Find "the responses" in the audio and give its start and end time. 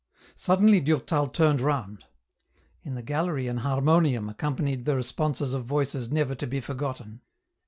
4.85-5.53